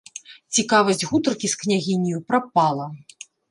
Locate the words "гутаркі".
1.11-1.47